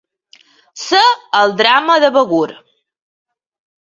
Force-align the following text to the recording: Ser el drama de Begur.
Ser 0.83 1.03
el 1.41 1.53
drama 1.61 1.99
de 2.05 2.13
Begur. 2.17 2.51